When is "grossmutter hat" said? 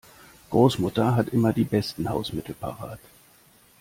0.49-1.29